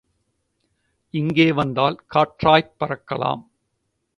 [1.13, 3.43] இங்கே வந்தால் காற்றாய்ப் பறக்கலாம்.